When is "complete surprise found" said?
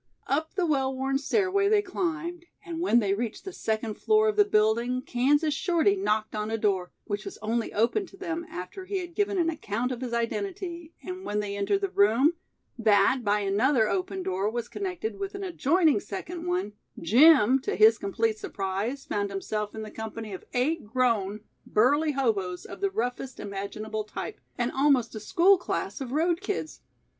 17.99-19.29